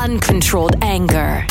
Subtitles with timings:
[0.00, 1.44] uncontrolled anger.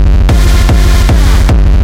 [0.00, 1.79] フフフ。